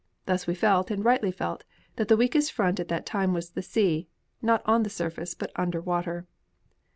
Thus 0.25 0.47
we 0.47 0.55
felt, 0.55 0.89
and 0.89 1.05
rightly 1.05 1.31
felt, 1.31 1.63
that 1.97 2.07
the 2.07 2.17
weakest 2.17 2.51
front 2.53 2.79
at 2.79 2.87
that 2.87 3.05
time 3.05 3.33
was 3.33 3.51
the 3.51 3.61
sea 3.61 4.07
not 4.41 4.63
on 4.65 4.81
the 4.81 4.89
surface, 4.89 5.35
but 5.35 5.51
under 5.55 5.79
water. 5.79 6.25